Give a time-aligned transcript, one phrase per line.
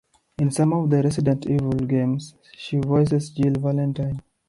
[0.39, 4.19] In some of the "Resident Evil" games, she voices Jill Valentine.